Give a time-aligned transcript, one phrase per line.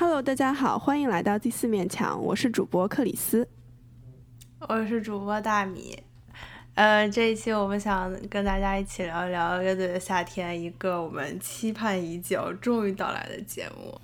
[0.00, 3.48] Hello，大家好，欢迎来到第四面墙，我是主播克里斯。
[4.68, 6.00] 我是主播大米，
[6.74, 14.00] 呃，这一期我们想跟大家一起聊一聊《乐队的夏天》，一个我们期盼已久、终于到来的节目。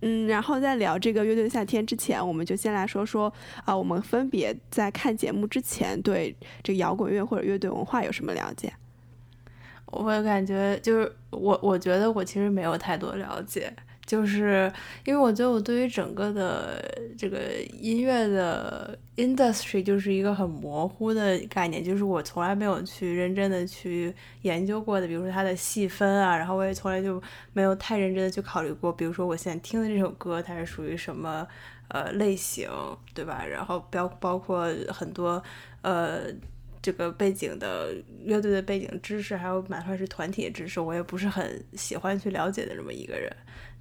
[0.00, 3.30] 嗯，然后在聊这个乐队的夏天之前，我们就先来说说
[3.66, 8.72] 啊、我们分别在看节目之前对这个摇滚乐或者乐队文化有什么了解？
[9.88, 13.70] 我感觉就是我，我觉得我其实没有太多了解，
[14.12, 14.70] 就是
[15.06, 16.84] 因为我觉得我对于整个的
[17.16, 17.38] 这个
[17.80, 27.22] 音乐的 industry 就是一个很模糊的概念，就是我从来没有去认真的去研究过的，比如说它的细分啊，然后我也从来就
[27.54, 31.48] 没有太认真的去考虑过，比如说我现在听的这首歌它是属于什么
[31.88, 32.68] 呃类型，
[33.14, 33.42] 对吧？
[33.42, 35.42] 然后包包括很多
[35.80, 36.24] 呃。
[36.84, 37.94] 这个背景的
[38.24, 43.32] 乐队的背景知识，还有哪怕是团体的知识，我也不是很喜欢去了解的这么一个人。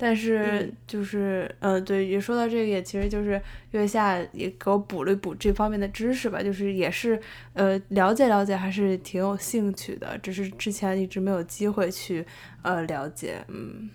[0.04, 0.74] 但是嗯。
[0.88, 3.40] 就是，呃，对，也说到这个，也其实就是
[3.70, 7.22] 月下也给我补了一补这方面的知识吧，就是也是
[7.54, 12.26] 呃了解了解，还是挺有兴趣的，只是之前一直没有机会去
[12.64, 13.90] 呃了解，嗯。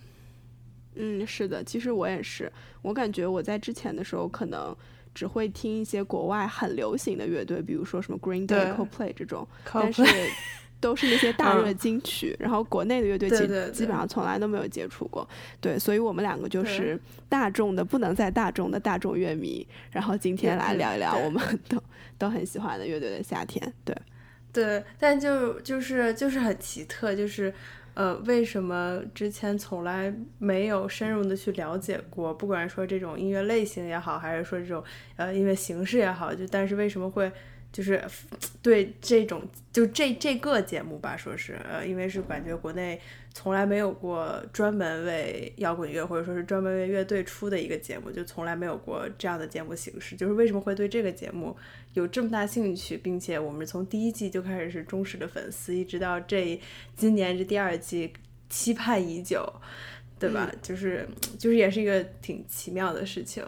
[0.95, 2.51] 嗯，是的，其实我也是，
[2.83, 4.75] 我感觉我在之前的时候可能
[5.15, 10.03] 只会听一些国外很流行的乐队，比如说什么 Green Day、Coldplay 这种，但是
[10.81, 11.77] 都是那些大热嗯。
[11.77, 13.71] 金曲，然后国内的乐队其对对对。
[13.73, 15.29] 基本上从来都没有接触过，
[15.61, 16.99] 对，所以我们两个就是
[17.29, 21.83] 大众的不能再大众的大众乐迷，然后今天来嗯聊一聊我们都
[22.19, 23.97] 都很喜欢的乐队的夏天，对，
[24.53, 27.53] 对，但就就是就是很奇特，就是
[27.95, 32.33] 呃，为什么之前从来没有深入的去了解过？
[32.33, 34.83] 不管说这种音乐类型也好，还是说这种
[35.17, 37.31] 呃音乐形式也好，就但是为什么会
[37.77, 38.03] 就是
[38.63, 42.99] 对这种就这这个节目吧，说是呃，因为是感觉国内
[43.35, 50.17] 从来没有过专门为摇滚乐或者说是专门为乐队出的一个节目，就从来没有过这样的节目形式。
[50.17, 51.55] 就是为什么会对这个节目
[51.93, 56.59] 有这么大兴趣，并且我们从第一季就开始是忠实的粉丝，一直到这
[56.97, 58.11] 今年这第二季
[58.49, 59.47] 期盼已久，
[60.19, 60.51] 对吧？
[60.63, 61.07] 就是
[61.39, 63.45] 就是也是一个挺奇妙的事情。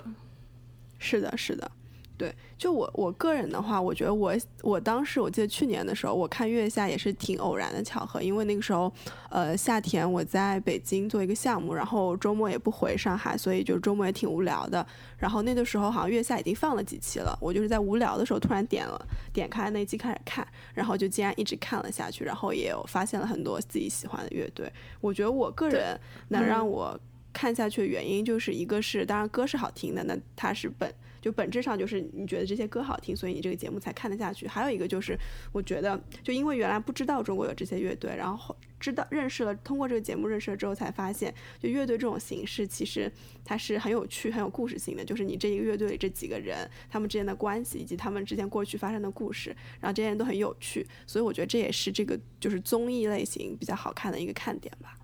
[0.98, 1.70] 是的，是的，
[2.18, 8.92] 对，就我我个人的话，我觉得我我当时我记得去年的时候，我看月下也是挺偶然的巧合，因为那个时候，
[9.30, 14.84] 呃，夏天我在北京做一个项目，然后周末也不回上海，所以就周末也挺无聊的。
[15.16, 19.00] 然后那个时候好像月下已经放了几期了，我就是在无聊的时候突然点了
[19.32, 24.68] 点开那一期开始看，然后就竟然一直看了下去，然后也有发现了很多自己喜欢的乐队。
[25.00, 25.96] 我觉得我个人
[26.28, 27.00] 能让嗯我
[27.32, 34.46] 看下去的原因，就是一个是当然歌是好听的，那它是本就本质上就是你觉得这些歌好听，所以你这个节目才看得下去。
[34.46, 35.19] 还有一个就是
[35.52, 43.10] 我觉得，就因为原来不知道中国有这些乐队，然后知道认识了，通过这个节目认识了之后，才发现就乐队这种形式其实
[43.44, 45.04] 它是很有趣、很有故事性的。
[45.04, 54.94] 就是你这一个乐队里这几个人，他们之间的关系以及他们之间过去发生的故事，然后这些人都很有趣，所以我觉得这也是这个就是综艺类型比较好看的一个看点吧。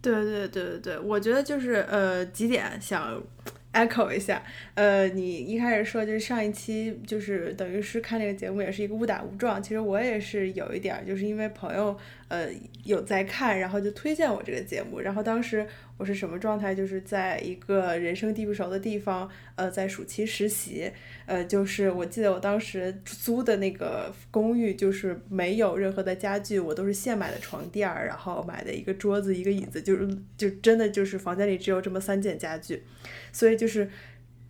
[0.00, 3.22] 对对对对对，我觉得就是呃几点想
[3.72, 4.42] echo 一下，
[4.74, 11.96] 呃，你一开始说就是上一期就是等于是看这个节目也是一个误打误撞，其实我也是有一点儿，就是因为朋友
[12.28, 12.48] 呃
[12.84, 15.66] 有在看，然后就推荐我这个节目，然后当时
[16.02, 20.90] 我是什么状态，就是在一个人生地不熟的地方，呃，在暑期实习，
[21.26, 32.82] 呃，就是我记得我当时租的那个公寓，就是没有任何的家具，我都是现买的床垫儿，然后买的一个桌子、一个椅子，就是就真的就是房间里只有这么三件家具，
[33.30, 33.88] 所以就是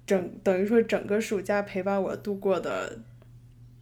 [0.07, 2.99] 整等于说整个暑假陪伴我度过的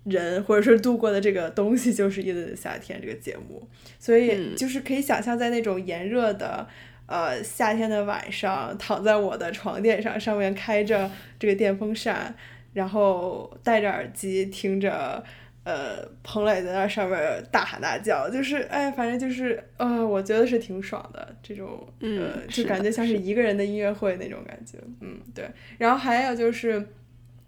[0.03, 3.69] 人或者说度过的这个东西就是《乐队的夏天》这个节目，
[4.01, 4.57] 所以嗯。
[4.57, 6.67] 就是可以想象在那种炎热的。
[7.11, 11.11] 呃，夏天的晚上，躺在我的床垫上，上面开着
[11.41, 12.33] 这个电风扇，
[12.73, 15.21] 然后戴着耳机听着，
[15.65, 25.45] 呃，彭磊在那上面大喊大叫，就是哎，反正就是呃，我觉得是挺爽的这种，嗯呃，就感觉像是一个人的音乐会那种感觉，嗯，对。
[25.79, 26.87] 然后还有就是，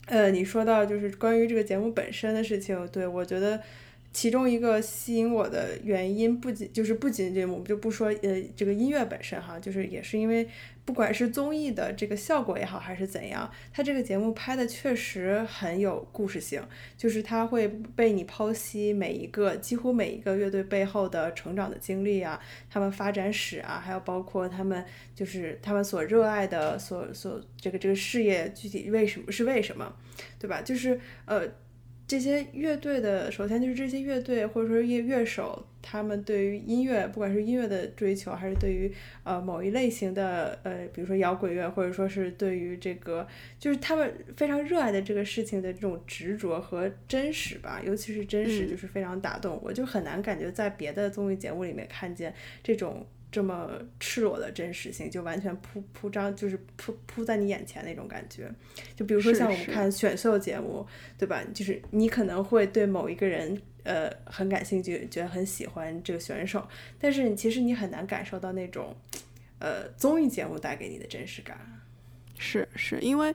[0.07, 3.61] 呃，你说到就是关于这个节目本身的事情，对我觉得。
[4.13, 10.47] 其中一个吸引我的原因，不仅就是不仅仅我们就不说呃这个音乐本身哈，就是也是因为
[10.85, 16.63] 不管是综艺的这个效果也好，还是怎样，它这个节目拍的确实很有故事性，
[16.97, 17.67] 就是它会
[17.97, 22.39] 被你剖析每一个几乎每一个乐队背后的成长的经历啊，
[22.69, 29.95] 他们发展史啊，还有包括他们就是他们所热爱的所所这个这个事业具体为什么是为什么，
[30.39, 30.61] 对吧？
[30.61, 31.49] 就是呃。
[32.07, 38.93] 这些乐队的，首先就是这些乐队或者说乐乐手，他们对于音乐，不管是音乐的追求，还是对于
[39.25, 43.27] 呃某一类型的呃，比如说摇滚乐，或者说是对于这个，
[43.59, 53.07] 就是他们非常热爱的这个事情的这种执着和真实吧，尤其是真实，嗯就是非常打动我，就很难感觉在别的综艺节目里面看见这种。
[53.33, 58.49] 这么赤裸的真实性，就完全铺铺张，就是铺铺在你眼前那种感觉。
[58.95, 60.87] 就比如说像我们看选秀节目，
[61.19, 61.43] 对吧？
[61.55, 66.69] 就是你可能会对某一个人呃很感兴趣，觉得很喜欢这个选手，
[67.01, 68.95] 但是你其实你很难感受到那种
[69.59, 71.59] 呃综艺节目带给你的真实感。
[72.39, 73.35] 是是因为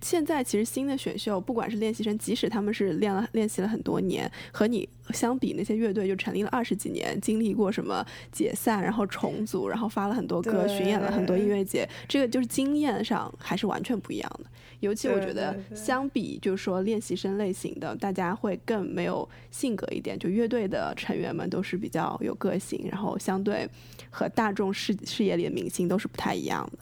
[0.00, 14.50] 现在其实新的选秀，不管是练习生，即使他们是练了练习了很多年，和你相比，那些乐队就成立了二十几年，经历过什么解散，然后重组，然后发了很多歌，巡演了很多音乐节，这个就是经验上还是完全不一样的。
[14.80, 23.68] 尤其我觉得相比就是说练习生类型的，大家会更没有性格一点，就乐队的成员们都是比较有个性，然后相对
[24.10, 26.78] 和大众视视野里的明星都是不太一样的。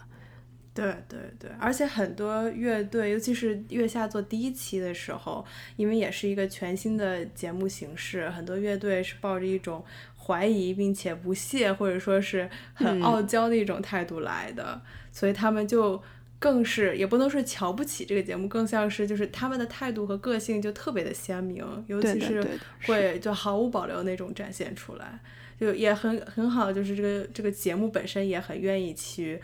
[0.77, 5.45] 对对对，而且很多乐队，尤其是月下做第一期的时候，
[5.77, 9.85] 因为也是一个全新的节目形式，很多乐队是抱着一种
[10.17, 13.03] 怀疑并且不屑，或者说是很嗯。
[13.03, 14.81] 傲娇的一种态度来的，
[15.11, 16.01] 所以他们就
[16.39, 22.47] 更是也不能说瞧不起这个节目，更像是就是他们的态度和个性就特别的鲜明，尤其是。
[22.87, 25.19] 会就毫无保留那种展现出来，
[25.59, 29.41] 就也很很好，就是这个这个节目本身也很愿意去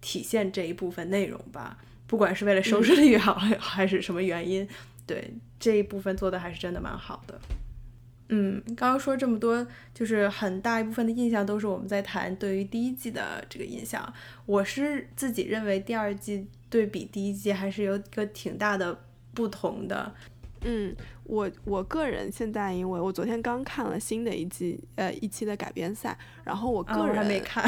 [0.00, 4.66] 体现这一部分内容吧，不管是为了收视率也好，还是什么原因，
[5.06, 7.40] 对这一部分做的还是真的蛮好的。
[8.30, 14.12] 嗯，刚刚说这么多，就是很大一部分的印象都是我们在谈对于第一季的这个印象。
[14.44, 19.00] 我是自己认为第二季对比第一季还是有一个挺大的
[19.32, 20.14] 不同的。
[20.62, 20.94] 嗯，
[21.28, 27.62] 我我个人现在，因为我昨天刚看了新的一季，呃，一期的改编赛，然后我啊个人、我还没看，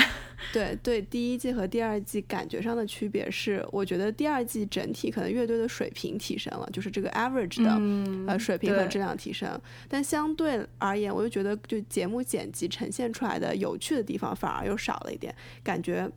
[0.50, 16.10] 对对第一季和第二季感觉上的区别是，我觉得第二季整体可能乐队的水平提升了，就是这个 average 的、嗯呃水平和质量提升，但相对而言，我就觉得就节目剪辑呈现出来的有趣的地方反而又少了一点，感觉。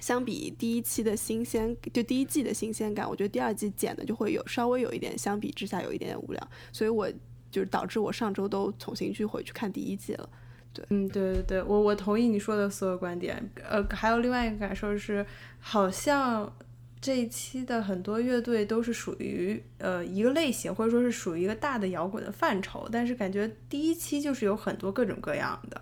[0.00, 7.10] 相比第一期的新鲜，就第一季的新鲜感，我觉得第二季剪的就会有稍微有一点，相比之下有一点点无聊，所以我
[7.50, 10.28] 就是导致我上周都重新去回去看第一季了。
[10.72, 13.50] 对嗯，对对对，我我同意你说的所有观点。
[13.68, 15.24] 呃，还有另外一个感受是，
[15.58, 16.52] 好像
[17.00, 25.80] 这一期的很多乐队都是属于呃一个类型，或者说是属于一个大的摇滚的范畴，但是感觉第一期就是有很多各种各样的。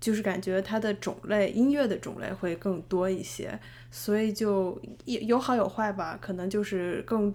[0.00, 3.58] 就是感觉它的种类，音乐的种类会更多一些，
[3.90, 6.16] 所以就有有好有坏吧。
[6.20, 7.34] 可能就是更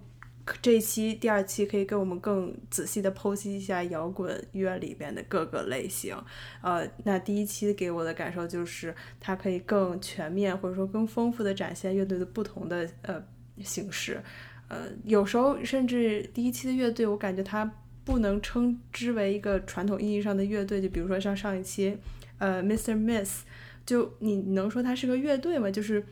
[0.62, 6.16] 这一期、第二期可以跟我们更仔细的剖析一下摇滚乐里边的各个类型。
[6.62, 13.22] 呃，那第一期给我的感受就是它可以更全面或者说更丰富的展现乐队的不同的呃
[13.62, 14.22] 形式。
[14.70, 17.70] 呃，有时候甚至第一期的乐队，我感觉它
[18.06, 21.98] 不能称之为一个传统意义上的乐队，就比如说像上一期。
[22.44, 22.94] 呃，Mr.
[22.94, 23.44] Miss，
[23.86, 25.72] 就你能说它是个乐队吗？
[25.72, 26.04] 就是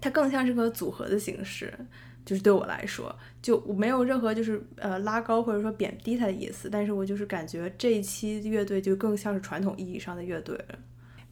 [0.00, 1.74] 它更像是个组合的形式。
[2.24, 10.78] 就是对我来说，就我没有任何就是呃拉高或者说贬低它的意思，但是我就是感觉这一期乐队就更像是传统意义上的乐队了。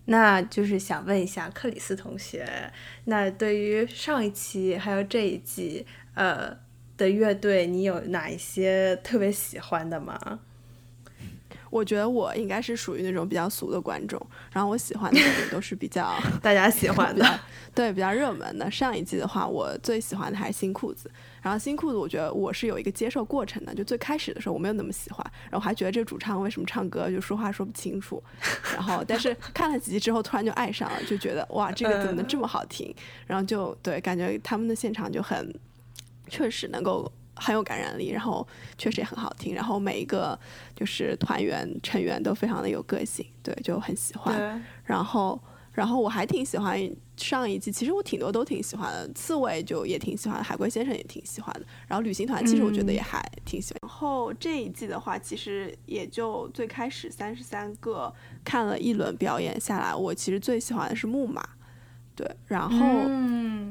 [0.05, 2.47] 那就是想问一下克里斯同学，
[3.07, 6.57] 那对于上一期还有这一季呃
[6.97, 10.39] 的乐队，你有哪一些特别喜欢的吗？
[11.71, 14.21] 我觉得我应该是属于那种比较俗的观众，
[14.53, 17.41] 然后我喜欢的也都是比较 大家喜欢的，
[17.75, 18.71] 对比较热门的。
[18.71, 21.11] 上一季的话，我最喜欢的还是新裤子。
[21.43, 23.75] 然后新裤子，我觉得我是有一个接受过程的。
[23.75, 28.23] 就最开始的时候，我没有那么喜欢，然后还觉得这个主唱为什么唱歌就说话说不清楚。
[28.73, 32.95] 然后，但是 看了几集之后，突然就爱上了，就觉得哇，这个怎么能这么好听？
[33.27, 35.55] 然后就对，感觉他们的现场就很，
[36.29, 38.47] 确实能够很有感染力，然后
[38.79, 39.55] 确实也很好听。
[39.55, 40.39] 然后每一个
[40.75, 44.63] 就是团员成员都非常的有个性，对，就很喜欢。
[44.85, 45.41] 然后。
[45.75, 46.79] 然后我还挺喜欢
[47.17, 51.67] 上一季，其实我挺多都挺喜欢的，刺猬就也挺喜欢，海龟先生也挺喜欢的。
[51.89, 53.81] 然后旅行团其实我觉得也还挺喜欢。
[53.83, 58.15] 然后这一季的话，其实也就最开始三十三个
[58.45, 61.45] 看了一轮表演下来，我其实最喜欢的是木马，
[62.15, 62.87] 对，然后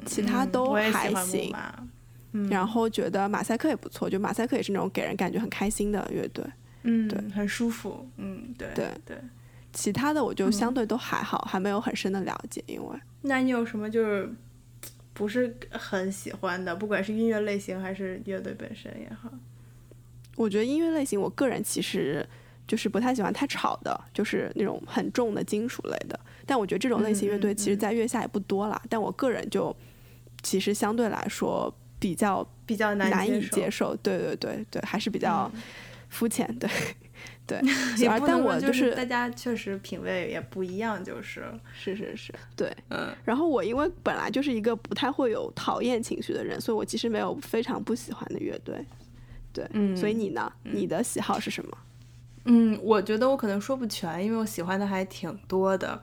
[0.06, 1.56] 其他都还行。
[2.50, 6.44] 然后觉得马赛克也不错，就马赛克也是那种给人感觉很开心的乐队，
[6.84, 9.18] 嗯，对，很舒服，嗯，对对对。
[9.72, 12.64] 其他的我就相对都还好，还没有很深的了解。
[12.68, 14.32] 因为那你有什么就是
[15.14, 19.32] 不是很喜欢的，不管是音乐类型还是乐队本身也好？
[20.36, 22.24] 我觉得音乐类型，我个人其实
[22.68, 26.20] 就是不太喜欢太吵的，就是那种很重的金属类的。
[26.46, 28.80] 但我觉得这种类型乐队其实，在月下也不多啦。
[28.90, 29.76] 但我个人就
[30.44, 31.74] 其实相对来说
[32.04, 33.96] 比较比较难以接受。
[33.98, 35.50] 对对对对，还是比较
[36.10, 36.46] 肤浅。
[36.60, 36.70] 对。
[37.46, 37.60] 对，
[38.26, 41.44] 但我就是大家确实品味也不一样，就是
[41.74, 43.14] 是是是，对，嗯。
[43.26, 48.86] 然后我因为本来就是一个不太会有讨厌情绪的人，所以我其实没有非常不喜欢的乐队，
[49.52, 49.96] 对，嗯。
[49.96, 50.52] 所以你呢？
[50.64, 51.78] 你的喜好是什么？
[52.46, 56.02] 嗯，我觉得我可能说不全，因为我喜欢的还挺多的。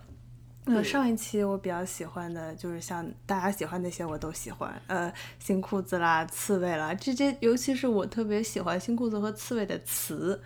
[0.75, 10.41] 呃，上一期我比较喜欢的就是像大家喜欢那些我都喜欢，呃，新裤子啦、刺猬啦，这些，尤其是我特别喜欢新裤子和刺猬的词。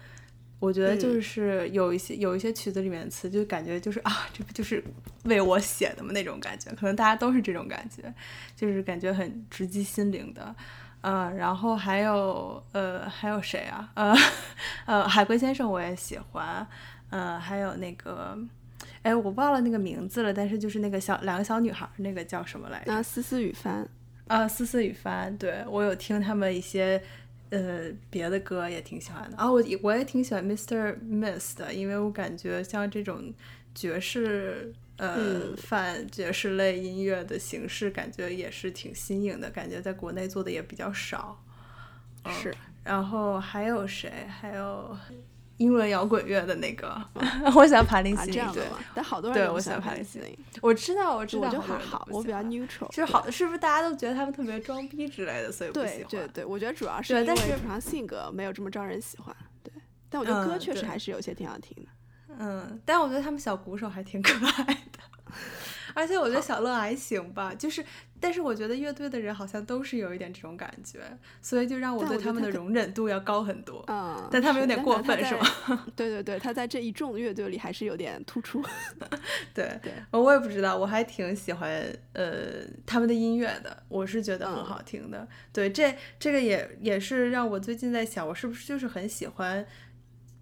[0.60, 4.82] 我觉得就是有一些有一些曲子里面的词，就感觉就是啊，这不就是
[5.24, 6.10] 为我写的吗？
[6.14, 8.02] 那种感觉，可能大家都是这种感觉，
[8.56, 10.54] 就是感觉很直击心灵的。
[11.02, 13.90] 嗯，然后还有呃，还有谁啊？
[13.94, 14.14] 呃
[14.86, 16.66] 呃，海龟先生我也喜欢。
[17.10, 18.38] 嗯，还有那个，
[19.04, 22.92] 哎，我忘了那个名字了，但是就是那个小两个小女孩，那个叫什么来着？
[22.92, 23.88] 啊，思思雨帆。
[24.26, 27.00] 啊，思思雨帆，对我有听他们一些。
[27.50, 30.98] 呃，别的歌也挺喜欢的啊，我我也挺喜欢 Mr.
[30.98, 33.32] Miss 的，因为我感觉像这种
[33.72, 41.40] 爵士呃泛爵士类音乐的形式，感觉也是挺新颖的，感觉在国内做的也比较少。
[42.26, 44.10] 是，然后还有谁？
[44.26, 44.96] 还有。
[45.58, 47.00] 英伦摇滚乐的那个，
[47.54, 50.36] 我喜欢帕林西林，对，但好多人对我喜欢帕林西林。
[50.60, 52.88] 我知道，我知道，我就还好，我比较 neutral。
[52.88, 56.04] 就是好，是不是大家都觉得他们特别装逼之类的，所以不喜欢？
[56.08, 59.34] 对对对，我觉得主要是因为日常性格没有这么招人喜欢。
[59.62, 59.72] 对，
[60.10, 61.90] 但我觉得歌确实还是有些挺好听的。
[62.38, 64.98] 嗯，但我觉得他们小鼓手还挺可爱的。
[65.94, 67.84] 而且我觉得小乐还行吧，就是，
[68.20, 70.98] 但是我觉得乐队的人好像都是有一点这种感觉，
[71.40, 73.82] 所以就让我对他们的容忍度要高很多。
[73.86, 75.86] 嗯，但他们有点过分，是吗？
[75.96, 78.62] 对对对，他在这一众乐队里还是有点突出。
[79.54, 85.26] 对对，我也不知道，我还挺喜欢呃他们的音乐的，我是觉得很好听的。
[85.52, 89.64] 对，这这个也也是让我最近在想，我是不是就是很喜欢。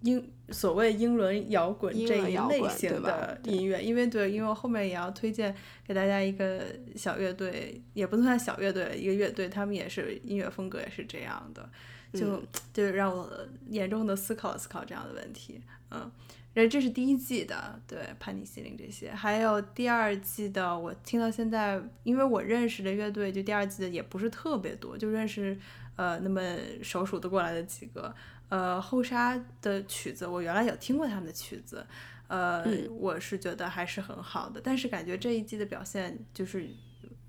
[0.02, 5.54] 英所谓英伦摇滚这一类型的音乐，因为对，因为我后面也要推荐
[5.87, 6.64] 给大家一个
[6.97, 11.68] 小乐队，也不能算小乐队，一个乐队，他们也是音乐风格也是这样的，
[12.12, 12.42] 就
[12.73, 13.30] 就让我
[13.68, 15.62] 严重的思考思考这样的问题。
[15.90, 16.11] 嗯，
[16.52, 25.56] 然后这是第一季的，对，叛逆心灵这些，还有第二季的，我听到现在，因为我认识的乐队就第二季的也不是特别多，就认识
[25.97, 26.42] 呃那么
[26.82, 28.14] 手数的过来的几个。
[28.52, 31.87] 呃，后沙的曲子我原来有听过他们的曲子，
[32.26, 36.68] 呃，我是觉得还是很好的，但是感觉这一季的表现就是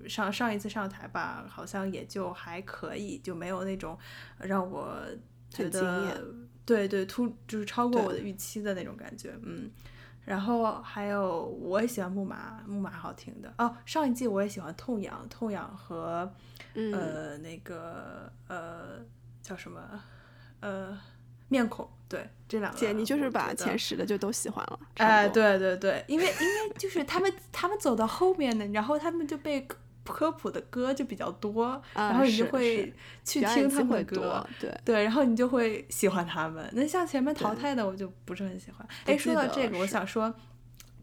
[0.05, 3.97] 上上一次上台吧，好像也就还可以，就没有那种
[4.37, 4.99] 让我
[5.49, 6.21] 觉得
[6.65, 9.71] 对对突就是超过我的预期的那种感觉，嗯，
[10.25, 13.53] 然后还有我也喜欢木马，木马好听的。
[13.59, 16.29] 哦，上一季我也喜欢痛痒，痛痒和
[16.75, 18.99] 呃那个呃
[19.41, 19.79] 叫什么？
[20.59, 20.99] 呃。
[21.53, 24.79] 面孔对这两个，姐，你就是把前十的就都喜欢了。
[24.95, 29.67] 哎，对对对，因为因为就是他们他们走到后面的，然后他们就被
[30.03, 32.91] 科普的歌就比较多，然后你就会
[33.23, 36.67] 去听他们的歌，对对，然后你就会喜欢他们。
[36.73, 38.87] 那像前面淘汰的，我就不是很喜欢。
[39.05, 40.33] 哎，说到这个，我想说，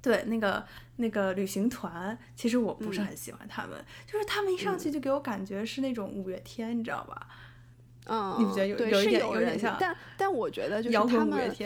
[0.03, 0.67] 对那个
[0.97, 7.27] 那个旅行团，其实我不是很喜欢他们，就是他们一上去就给我感觉是那种五月天，你知道吧？
[8.11, 9.77] 嗯，你不觉得有有一点有点像？
[9.79, 11.57] 但但我觉得就是他们，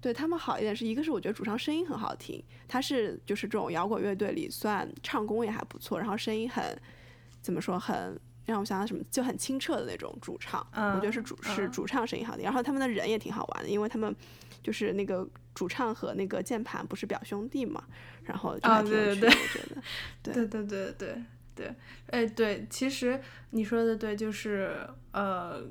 [0.00, 6.64] 对他们好一点是一个是我觉得主唱声音很好听，他是就是这种摇滚乐队里算唱功也还不错，然后声音很
[7.42, 14.16] 怎么说很让我想想什么就很清澈的那种主唱，嗯我觉得是主是嗯主唱声音好听，然后他们的人也挺好玩的，因为他们
[14.62, 17.84] 就是那个主唱和那个键盘不是表兄弟嘛，
[18.24, 19.82] 然后就啊还挺有对对趣的，我觉得。
[20.32, 21.22] 对对对对对
[21.60, 21.74] 对，
[22.06, 24.74] 哎对，其实你说的对，就是
[25.12, 25.62] 呃，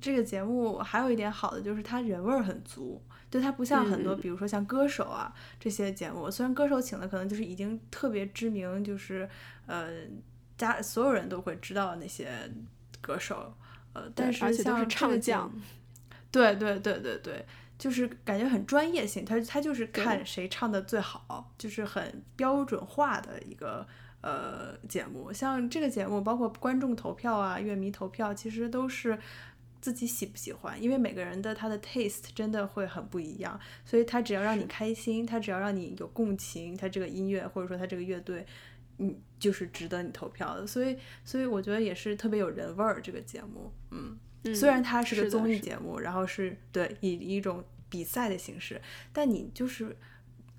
[0.00, 9.28] 这个节目还有一点好的就是它人味儿很足，就它不像很多，嗯比如说像歌手啊这些节目，虽然歌手请的可能就是已经特别知名，就是
[9.66, 9.90] 呃
[10.56, 12.28] 家所有人都会知道那些
[13.02, 13.54] 歌手，
[13.92, 15.52] 呃，但是像这个节唱将，
[16.30, 17.44] 对对对对对。
[17.78, 23.86] 就是感觉很专业性，他他就是看谁唱的最好，就是很标准化的一个
[24.26, 25.32] 呃节目。
[25.32, 29.18] 像这个节目，包括观众投票啊、乐迷投票，其实都是
[29.80, 38.44] 自己喜不喜欢，因为每个人的他的 taste 真的会很不一样，所以他只要让你开心，他只要让你有共情，他这个音乐或者说他这个乐队。
[38.98, 48.80] 嗯，就是值得你投票的，所以，所以我觉得也是特别有人味儿这个节目，嗯，嗯虽然它是个综艺节目，然后是对以一种比赛的形式，
[49.12, 49.94] 但你就是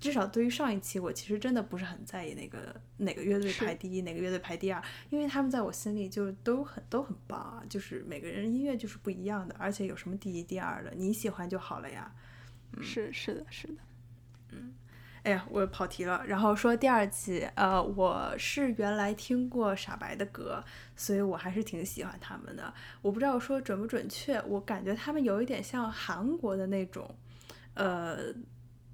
[0.00, 12.12] 至少对于上一期，我其实真的不是很在意那个哪个乐队排第一，哪个乐队排第二，因为他们在我心里就都很都很棒啊，就是每个人音乐就是不一样的，而且有什么第一第二的，你喜欢就好了呀。
[12.80, 13.74] 是是的是的，
[14.50, 14.74] 嗯
[15.24, 16.24] 哎呀，我跑题了。
[16.26, 20.62] 然后说第二季，呃，我是原来听过傻白的歌，
[20.94, 22.72] 所以我还是挺喜欢他们的。
[23.02, 27.12] 我不知道说准不准确，我感觉他们有一点像韩国的那种，
[27.74, 28.32] 呃，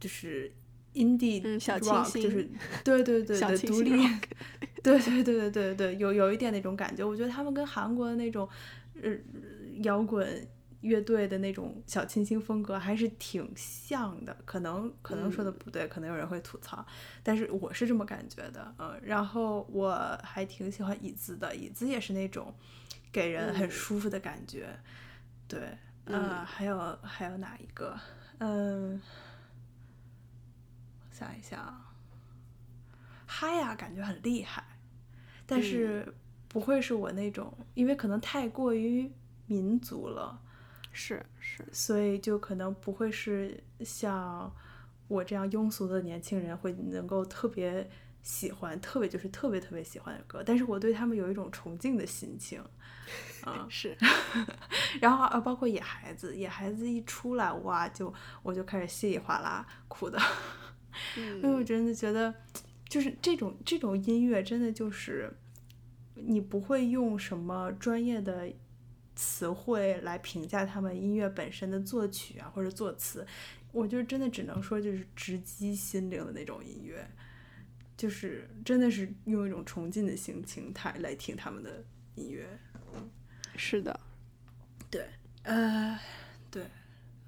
[0.01, 0.51] 就是
[0.95, 2.49] indie 嗯小清新就是
[2.83, 3.91] 对对对对，小独立
[4.83, 7.05] 对对对对对对，有有一点那种感觉。
[7.05, 8.49] 我觉得他们跟韩国的那种，
[9.03, 9.11] 呃，
[9.83, 10.47] 摇滚
[10.83, 14.37] 乐队的那种小清新风格还是挺像的。
[14.45, 16.85] 可能可能说的不对，可能有人会吐槽，
[17.23, 18.75] 但是我是这么感觉的。
[18.79, 22.55] 嗯，然后我还挺喜欢椅子的，椅子也是那种
[23.11, 24.69] 给人很嗯舒服的感觉。
[25.49, 25.61] 对，
[26.05, 27.99] 呃，嗯还有还有哪一个？
[28.39, 29.01] 嗯，我
[31.15, 31.95] 想一想啊，
[33.25, 34.65] 哈呀，感觉很厉害，
[35.47, 36.13] 但是
[36.49, 39.09] 不会是我那种，因为可能太过于
[39.47, 40.43] 民族了，
[40.91, 44.53] 是是，所以就可能不会是像
[45.07, 47.89] 我这样庸俗的年轻人会能够特别
[48.25, 52.61] 喜欢，特别就是特别特别喜欢的歌，但是我对他们有一种崇敬的心情，
[53.45, 53.97] 啊、 是。
[55.01, 60.19] 然后呃，包括野孩子，野孩子一出来，哇，就我就开始稀里哗啦哭的，
[61.17, 62.35] 因为我嗯真的觉得，
[62.89, 65.33] 就是这种这种音乐，真的就是
[66.15, 68.53] 你不会用什么专业的
[69.15, 73.27] 词汇来评价他们音乐本身的作曲啊或者作词，
[73.73, 77.09] 我就真的只能说就是直击心灵的那种音乐，
[77.97, 81.85] 就是真的是用一种崇敬的心情态来听他们的
[82.17, 82.47] 音乐。
[83.57, 84.01] 是的，
[84.91, 85.07] 对
[85.45, 85.97] 呃，
[86.51, 86.65] 对，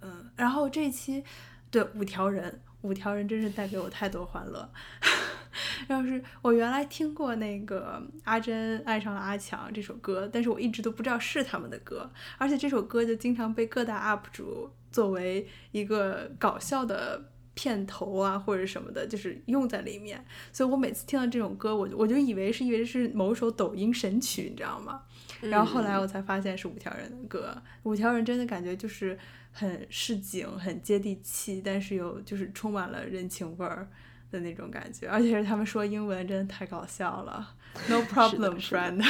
[0.01, 1.23] 嗯，然后这一期，
[1.71, 4.71] 对五条人，五条人真是带给我太多欢乐。
[5.89, 17.23] 要是我原来听过那个阿珍爱上了阿强这首歌，但是我一直都不知道是他们的歌，而且这首歌就经常被各大 UP 主作为一个搞笑的
[17.57, 20.25] 片头啊或者什么的，就是用在里面。
[20.53, 25.03] 所以我每次听到这种歌，我我就以为是以为是某首抖音神曲，你知道吗？
[25.41, 29.19] 然后后来嗯我才发现是五条人的歌，五条人真的感觉就是
[29.53, 33.89] 很市井、很接地气，但是又就是充满了人情味儿
[34.31, 37.55] 的那种感觉，而且是他们说英文真的太搞笑了
[37.89, 39.03] ，No problem, friend。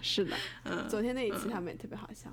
[0.00, 2.28] 是的， 嗯昨天那一期他们也特别好笑，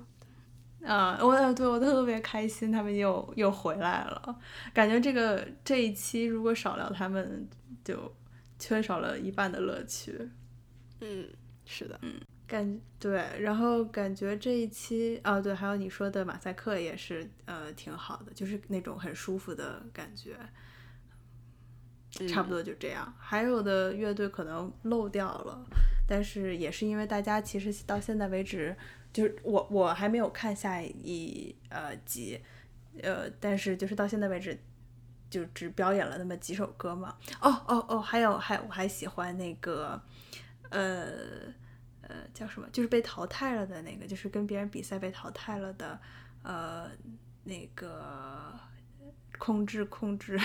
[0.84, 4.38] 啊，我呃对我特别开心，他们又又回来了，
[4.72, 7.46] 感觉这个这一期如果少了他们，
[7.84, 8.14] 就
[8.58, 10.30] 缺少了一半的乐趣。
[11.00, 11.28] 嗯，
[11.64, 20.36] 是的，嗯感对，然后感觉这一期啊，对，还有你说的马赛克也是呃挺好的，就是那种很舒服的感觉，
[22.26, 23.14] 差不嗯多就这样。
[23.18, 25.64] 还有的乐队可能漏掉了，
[26.08, 28.76] 但是也是因为大家其实到现在为止，
[29.12, 32.40] 就是我我还没有看下一呃集，
[33.02, 34.58] 呃，但是就是到现在为止。
[35.30, 37.16] 就只表演了那么几首歌嘛。
[37.40, 40.02] 哦哦哦，还有还我还喜欢那个，
[40.70, 41.06] 呃，
[42.02, 42.68] 呃，叫什么？
[42.72, 45.96] 就是被淘汰了的那个，就是跟别人比赛被淘汰了的，
[46.42, 46.90] 呃，
[47.44, 48.52] 那个
[49.38, 50.36] 控制控制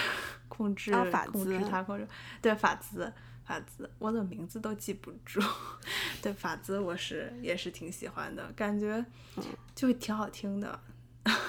[0.47, 2.07] 控制、啊 法控制他控制，
[2.39, 3.11] 对法兹
[3.45, 5.41] 法兹，我怎么名字都记不住？
[6.21, 9.03] 对法兹，我是也是挺喜欢的，感觉
[9.37, 9.43] 嗯
[9.75, 10.79] 就挺好听的。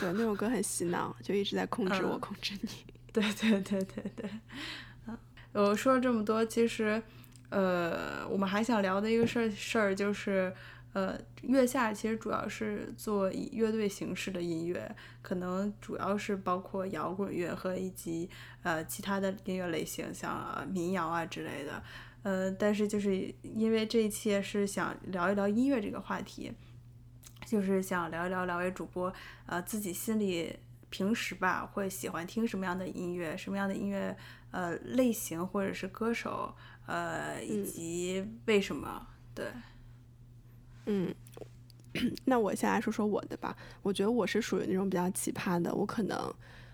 [0.00, 2.68] 对，那首歌很洗脑，就一直在控制我，嗯控制你。
[3.12, 4.30] 对对对对对，
[5.06, 5.18] 嗯，
[5.52, 7.02] 我说了这么多，其实，
[7.48, 10.54] 呃，我们还想聊的一个事儿事儿就是，
[10.96, 18.30] 呃，月下其实主要是做以乐队形式的音乐，可能主要是包括摇滚乐和以及
[18.62, 21.82] 呃其他的音乐类型，像呃民谣啊之类的。
[22.22, 26.50] 呃，但是就是因为这一期也是想聊一聊音乐这个话题，
[27.44, 29.12] 就是想聊一聊两位主播
[29.44, 34.16] 呃自己心里平时吧会喜欢听什么样的音乐，什么样的音乐
[34.50, 36.54] 呃类型或者是歌手，
[36.86, 39.06] 呃以嗯及为什么？
[39.34, 39.44] 对，
[40.86, 41.14] 嗯，
[42.24, 43.56] 那我先来说说我的吧。
[43.82, 46.18] 我觉得我是属于那种比较奇葩的，我可能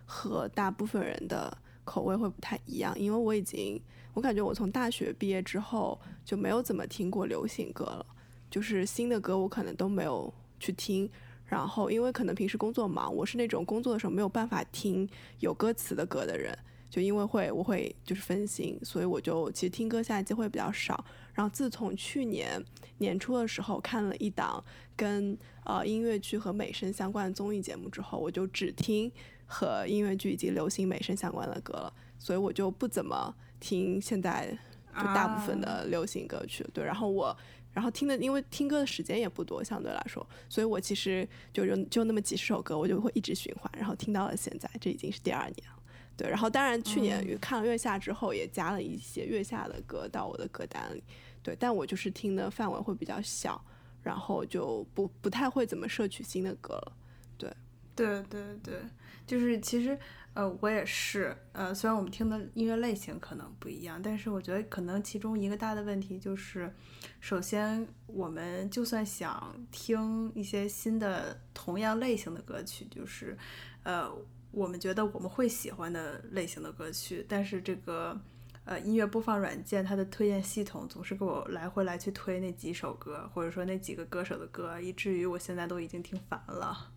[0.04, 3.80] 和大部分人的口味会不太一样，因为我已经，
[4.14, 8.06] 我感觉我从大学毕业之后就没有怎么听过流行歌了，
[8.50, 11.10] 就是新的歌我可能都没有去听。
[11.44, 15.06] 然后，因为可能平时工作忙，我是那种工作的时候没有办法听
[15.40, 16.56] 有歌词的歌的人，
[16.88, 21.04] 就因为会我会就是分心，所以我就其实听歌现在机会比较少。
[21.34, 22.62] 然后自从去年
[22.98, 24.62] 年初的时候看了一档
[24.96, 29.10] 跟呃音乐剧和美声相关的综艺节目之后，我就只听
[29.46, 34.56] 和音乐剧以及流行美声相关的歌了，所以我就不怎么听现在
[34.94, 36.66] 就大部分的流行歌曲。
[36.72, 37.36] 对，然后我
[37.72, 45.81] 然后听的，因为听歌的时间也不多，相对来说，所以我其实就就就那么几十首歌，我就会一直循环，然后听到了现在，这已经是第二年了。
[46.16, 51.02] 对，然后当然去年看了月下之后，也加了一些月下的歌到我的歌单里。
[51.42, 53.60] 对，但我就是听的范围会比较小，
[54.02, 56.92] 然后就不不太会怎么摄取新的歌了。
[57.36, 57.52] 对
[57.94, 58.80] 对对对，
[59.26, 59.98] 就是其实
[60.34, 66.72] 呃我也是呃，虽然我们听的音乐类型可能不一样，但是我觉得可能其中一个大的问题就是，
[67.20, 73.36] 首先我们就算想听一些新的同样类型的歌曲，就是
[73.82, 74.10] 呃
[74.52, 78.20] 我们觉得我们会喜欢的类型的歌曲，但是这个。
[78.64, 86.92] 呃，音乐播放软件它的推荐系统总是给我来回来去推那几首歌，或者说那几个歌手的歌，以至于我现在都已经听烦了。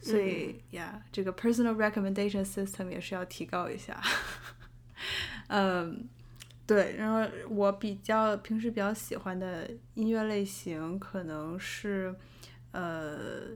[0.00, 4.00] 所以呀这个 personal recommendation system 也是要提高一下。
[5.48, 6.08] 嗯，
[6.68, 12.14] 对，然后我比较平时比较喜欢的音乐类型可能是，
[12.70, 13.48] 呃，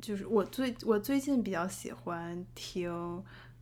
[0.00, 2.90] 就是我最我最近比较喜欢听，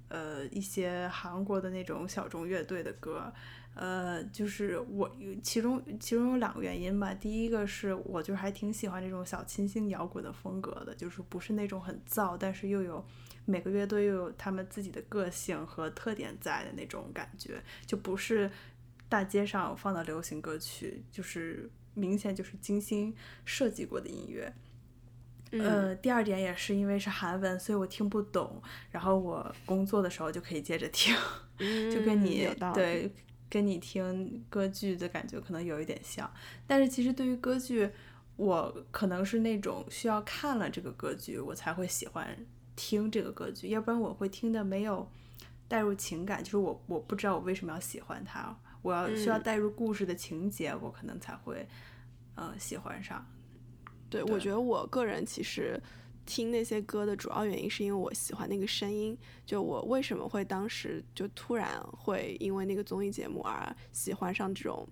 [0.09, 3.33] 呃，一些韩国的那种小众乐队的歌。
[3.77, 7.13] 呃，就是我有其中其中有两个原因吧。
[7.13, 13.05] 第一个是我就还挺喜欢这种小清新摇滚的风格的，就是不是那种很燥，但是又有
[13.45, 18.49] 每个乐队又有他们自己的个性和特点在的那种感觉，就不是
[19.09, 23.13] 大街上放的流行歌曲，就是明显就是精心
[23.45, 24.55] 设计过的音乐。
[25.53, 31.15] 呃，第二点也是因为是韩文，所以我听不懂，然后我工作的时候就可以接着听，
[31.93, 33.13] 就跟嗯你对
[33.49, 36.29] 跟你听歌剧的感觉可能有一点像，
[36.67, 37.89] 但是其实对于歌剧，
[38.37, 42.37] 我可能是那种需要看了这个歌剧，我才会喜欢
[42.75, 45.09] 听这个歌剧，要不然我会听的没有
[45.69, 49.43] 带入情感，就是我我不知道我为什么要喜欢它，我要需要嗯。
[49.45, 51.65] 带入故事的情节，我可能才会
[52.35, 53.25] 呃喜欢上。
[54.23, 55.81] 对，我觉得我个人其实
[56.27, 59.17] 听那些歌的主要原因是因为我喜欢那个声音。
[59.45, 64.89] 就我为什么会当时就突然会因为那个综艺节目而喜欢上这种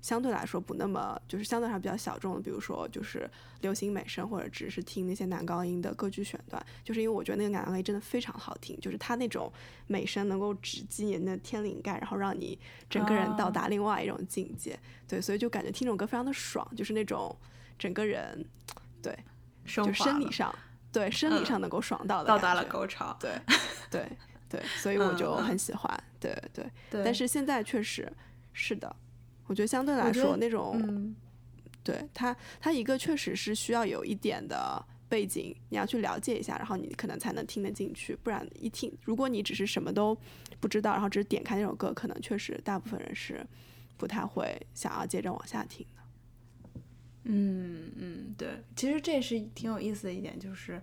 [0.00, 3.28] 相对来说不那么就是相对上比较小众的，比如说就是
[3.62, 9.52] 流行美声或者只是听那些男高音的歌剧选段，就是因为我觉得那个男高音真的非常好听，就是他那种
[9.86, 12.56] 美声能够直击你的天灵盖，然后让你
[12.88, 14.78] 整个人到啊达另外一种境界。
[15.08, 17.36] 对，所以就感觉听这种歌非常的爽，就是那种
[17.78, 18.44] 整个人
[19.02, 19.16] 对
[19.64, 20.54] 就生理上
[20.90, 23.32] 对生理嗯上能够爽到的到达了高潮，对
[23.90, 24.08] 对
[24.48, 26.64] 对，所以我就很喜欢，对对。
[26.90, 28.10] 对，但是现在确实
[28.52, 28.94] 是的，
[29.46, 31.14] 我觉得相对来说那种，嗯，
[31.84, 40.16] 对他，他一个确实是需要有一点的背景，你要去了解一下，然后你可能才能听得进去，不然一听，如果你只是什么都
[40.58, 43.46] 不知道，然后只是点开那首歌，可能确实大部分人是
[43.98, 46.02] 不太会想要接着往下听的。
[47.24, 50.80] 嗯嗯，对，其实这是挺有意思的一点，就是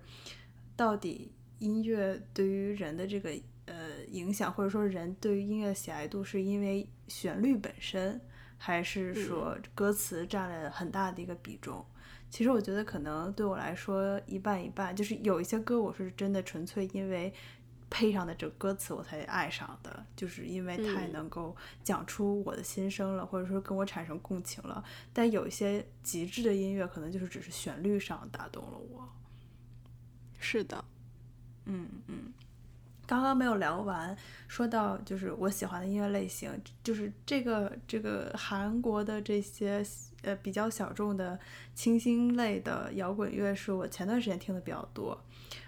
[0.76, 3.30] 到底音乐对于人的这个
[3.64, 8.20] 呃影响，或者说人对于音乐的喜爱度，是因为旋律本身，
[8.58, 11.84] 还是说歌词占了很大的一个比重？
[12.28, 17.32] 其实我觉得可能对我来说一半一半，就是有一些歌我是真的纯粹因为
[17.88, 24.82] 配上的这歌词我才爱上的，就是因为太嗯能够讲出我的心声了，或者说跟我产生共情了。
[25.12, 29.08] 但有一些极致的音乐，可能就是只是旋律上打动了我。
[30.38, 30.84] 是的，
[31.64, 32.32] 嗯嗯。
[33.08, 34.18] 刚刚没有聊完，
[34.48, 36.50] 说到就是我喜欢的音乐类型，
[36.82, 39.80] 就是这个这个韩国的这些
[40.22, 41.38] 呃比较小众的
[41.72, 45.16] 清新类的摇滚乐，是我前段时间听的比较多，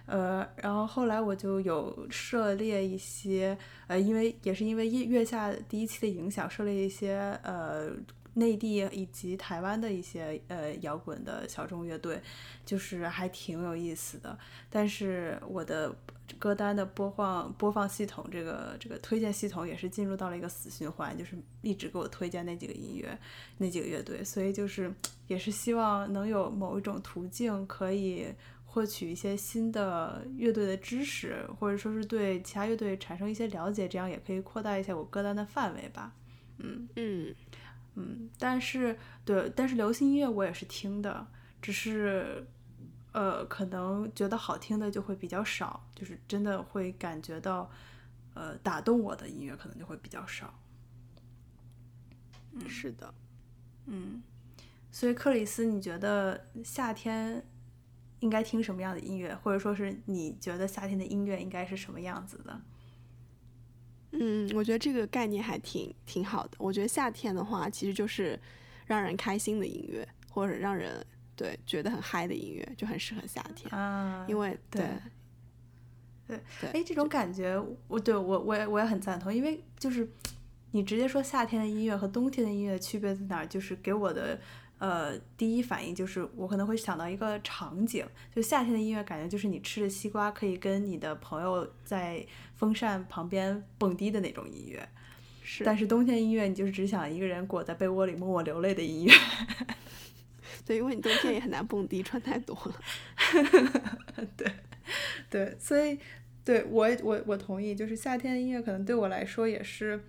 [0.09, 7.92] 呃，然后后来我就有涉猎一些，呃，因为也是因为月下第一期的影响，涉猎一些呃。
[8.35, 12.23] 内地以及台湾的一些呃摇滚的小众乐队，
[12.64, 14.38] 就是还挺有意思的。
[14.71, 15.92] 但是我的
[16.38, 23.18] 歌单的播放播放系统，这个这个推荐系统也是进入到了一个死循环，就是一直给我推荐那几个音乐、
[23.57, 24.23] 那几个乐队。
[24.23, 24.94] 所以就是
[25.27, 28.29] 也是希望能有某一种途径可以
[28.79, 36.14] 获取一些新的乐队的知识，或者说是对其他乐队产生一些了解，这样也可以扩大一下我歌单的范围吧。
[36.59, 37.35] 嗯嗯。
[37.97, 41.27] 嗯，但是对，但是流行音乐我也是听的，
[41.61, 42.47] 只是，
[43.11, 47.69] 呃，可能觉得好听的就会比较少，就是真的会感觉到，
[48.35, 50.57] 呃，打动我的音乐可能就会比较少。
[52.53, 53.12] 嗯，是的，
[53.87, 54.23] 嗯，
[54.93, 57.45] 所以克里斯，你觉得夏天
[58.20, 62.61] 应该听什么样的音乐，或者说是你觉得夏天的音乐应该是什么样子的？
[64.11, 66.52] 嗯，我觉得这个概念还挺挺好的。
[66.59, 68.38] 我觉得夏天的话，其实就是
[68.87, 71.04] 让人开心的音乐，或者让人
[71.37, 73.70] 对觉得很嗨的音乐，就很适合夏天。
[73.72, 74.83] 啊，因为对
[76.26, 79.33] 对对，哎，这种感觉，我对我我也我也很赞同。
[79.33, 80.09] 因为就是
[80.72, 84.40] 你直接说夏天的音乐和冬天的音乐区别在哪儿，就是给我的。
[84.79, 94.88] 呃，第一反应就是我可能会想到一个场景，就夏天的音乐，感觉就是你吃着西瓜，可以跟你的朋友在风扇旁边蹦迪的那种音乐。
[95.43, 95.64] 是。
[95.64, 99.12] 但是冬天音乐，你就是只想一个人裹在被窝里默默流泪的音乐。
[100.64, 102.75] 对，因为你冬天也很难蹦迪，穿太多了。
[104.37, 104.53] 对，
[105.29, 105.99] 对，所以
[106.45, 110.05] 对我我我同意，就是夏天的音乐可能对我来说也是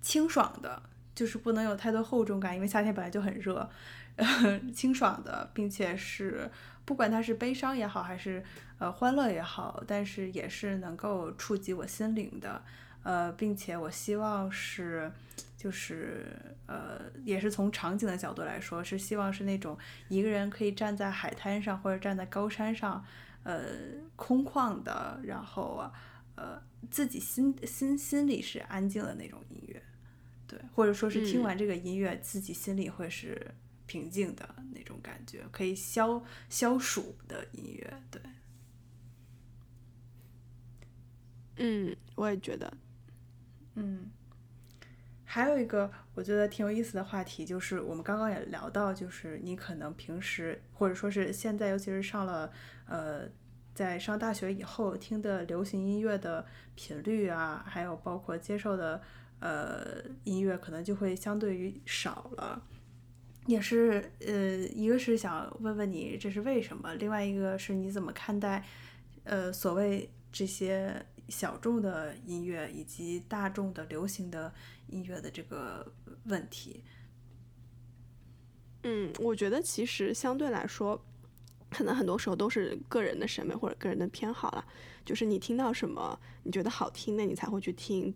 [0.00, 0.82] 清爽的。
[1.16, 3.68] 就是不能有太多厚重感，因为夏天本来就很热，
[4.14, 6.48] 呃 清爽的，并且是
[6.84, 8.44] 不管它是悲伤也好，还是
[8.78, 12.62] 呃欢乐也好，但是也是能够触及我心灵的，
[13.02, 15.10] 呃，并且我希望是，
[15.56, 16.26] 就是
[16.66, 19.76] 呃，也是从场景的角度来说，是希望是那种
[20.08, 23.02] 一个人可以站在海滩上或者站在高山上，
[23.42, 23.62] 呃，
[24.16, 25.90] 空旷的，然后，
[26.34, 29.82] 呃，自己心心心里是安静的那种音乐。
[30.48, 33.52] 对，或者说是听完这个音乐，自己心里会是
[33.84, 38.02] 平静的那种感觉，可以消消暑的音乐。
[38.10, 38.22] 对，
[41.56, 42.72] 嗯，我也觉得，
[43.74, 44.08] 嗯，
[45.24, 52.52] 还有一个我觉得挺有意思的话题，就是我们刚刚也聊到，就是你可能平时或者说是现在，尤其是上了
[52.86, 53.28] 呃，
[53.74, 59.02] 在上大学以后听的流行音乐的频率啊，还有包括接受的。
[59.46, 62.60] 呃，音乐可能就会相对于少了，
[63.46, 68.64] 也是呃，一个是想问问你这是为什么，另外一个是你怎么看待
[69.22, 74.52] 呃所谓这些小众的音乐以及大众的流行的
[74.88, 75.92] 音乐的这个
[76.24, 76.82] 问题？
[78.82, 81.00] 嗯，我觉得其实相对来说，
[81.70, 84.64] 可能很多时候都是个人的审美或者个人的偏好了，
[85.04, 88.12] 就是你听到什么你觉得好听，那你才会去听。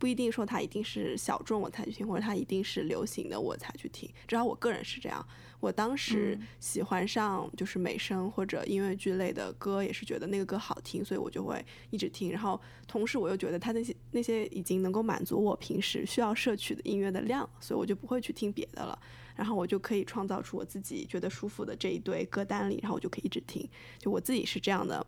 [0.00, 4.08] 不一定说它一定是小众我才去听，或者它一定是流行的我才去听。
[4.26, 5.24] 至少我个人是这样。
[5.60, 12.32] 我当时喜欢上就是美声或者音乐剧类的歌，也是觉得那个歌好听，所以我就会一直听。
[12.32, 12.58] 然后
[12.88, 18.98] 同时我又觉得它那些那些已经能够满足我平时需要摄取的音乐的量，所以我就不会去听别的了。
[19.36, 23.68] 然后我就可以创造出我自己觉得舒服的这一堆歌单里，然后我就可以一直听。
[23.98, 25.06] 就我自己是这样的。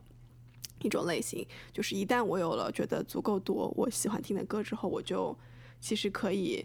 [0.83, 5.37] 一种类型，就是一旦我有了觉得足够多我喜欢听的歌之后，我就
[5.81, 6.65] 其实可以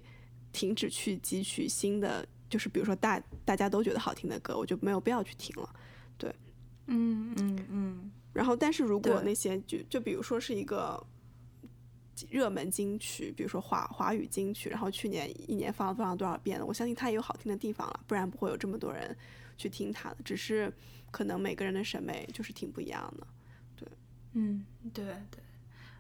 [0.52, 5.70] 停止去汲取新的，就是比如说大大家都觉得好听的歌，我就没有必要去听了。
[6.18, 6.34] 对，
[6.88, 8.12] 嗯嗯嗯。
[8.34, 11.04] 然后，但是如果那些就就比如说是一个
[12.30, 19.16] 热门金曲，比如说华华语金曲，然后去年一年放了多少多少遍了，我相信它也有好听的地方了，不然不会有这么多人
[19.58, 20.18] 去听它的。
[20.24, 20.72] 只是
[21.10, 23.26] 可能每个人的审美就是挺不一样的。
[24.40, 25.42] 嗯，对对，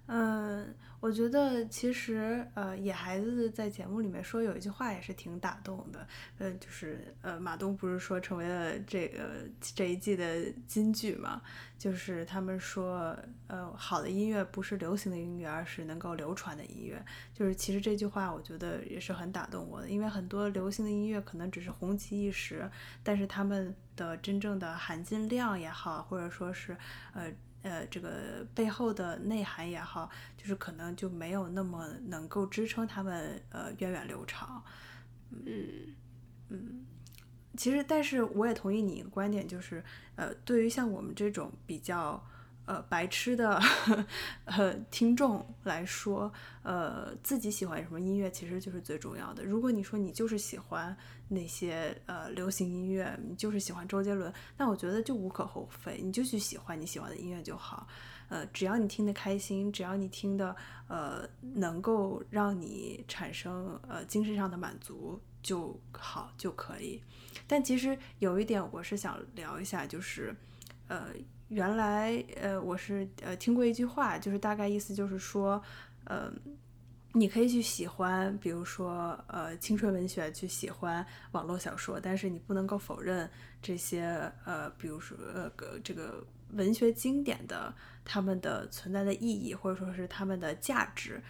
[0.06, 11.42] 嗯，我觉得其实呃，野孩子在节目里面说有一句话也是挺打动的，呃，就是呃，马东不是说成为了这个这一季的金句嘛？
[11.80, 17.04] 就是他们说，呃，好的音乐不是流行的音乐，而是能够流传的音乐。
[17.34, 22.70] 就是其实这句话我觉得也是很打动我的，因为很多流行的音乐可能只是红极一时，
[23.04, 26.78] 但是他们的真正的含金量也好，或者说是
[27.14, 27.34] 呃。
[27.64, 34.64] 呃这个背后的内涵也好，就是可能就没有那么能够支撑他们呃源远流长。
[35.32, 35.96] 嗯
[36.50, 36.86] 嗯，
[37.56, 39.84] 其实但是我也同意你一个观点，就是
[40.16, 42.24] 呃对于像我们这种比较。
[42.68, 43.58] 呃，白痴的
[44.44, 46.32] 呃听众来说，
[46.64, 49.42] 呃，自己喜欢什么音乐其实就是最重要的。
[49.42, 50.96] 如果你说你就是喜欢
[51.30, 57.88] 那些呃流行音乐，你就是喜欢周杰伦，那我觉得就无可厚非，你就去喜欢你喜欢的音乐就好。
[58.28, 60.54] 呃，只要你听得开心，只要你听的
[60.90, 67.02] 呃能够让你产生呃精神上的满足就好就可以。
[67.48, 70.36] 但其实有一点我是想聊一下，就是
[70.90, 71.08] 呃。
[71.50, 75.62] 原来，呃，我是呃听过一句话，就是大概意思就是说，
[76.04, 76.32] 呃，
[77.14, 83.30] 你可以去喜欢，比如说呃青春文学，去喜欢网络小说，但是你不能够否认
[83.62, 85.50] 这些呃，比如说呃
[85.84, 91.22] 这个文学经典的他们的存在的意义，或者说是他们的价值。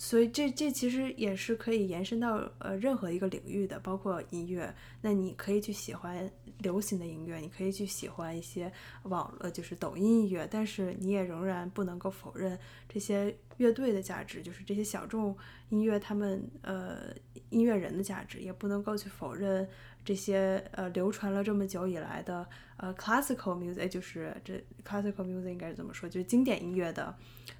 [0.00, 4.74] 所以这这其实也是可以延伸到呃任何一个领域的，包括音乐。
[5.02, 12.58] 那你可以去喜欢流行的音乐，你可以去喜欢一些网呃就是抖音音乐，但是你也仍然不能够否认
[12.88, 15.36] 这些乐队的价值，就是这些小众
[15.68, 17.14] 音乐他们呃
[17.50, 19.68] 音乐人的价值，也不能够去否认
[20.10, 22.44] 这些呃流传了这么久以来的
[22.78, 27.16] 呃 classical music，就是这 classical music 应该是怎么说，就是经典音乐的。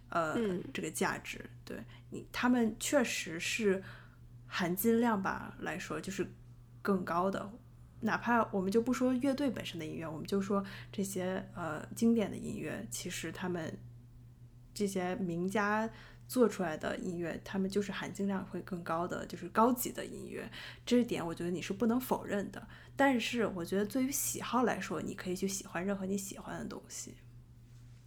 [0.08, 0.34] 呃，
[0.74, 3.80] 这个价值，对你，他们确实是
[4.48, 6.28] 含金量吧来说，就是
[6.82, 7.48] 更高的。
[8.00, 13.72] 哪怕我们就不说乐队本身的音乐，我们就说这些呃经典的音乐，其实他们
[14.74, 15.88] 这些名家
[16.30, 20.48] 做出来的音乐，他们就是含金量会更高的，就是高级的音乐。
[20.86, 22.64] 这一点我觉得你是不能否认的。
[22.94, 27.16] 但是我觉得，对于喜好来说，你可以去喜欢任何你喜欢的东西。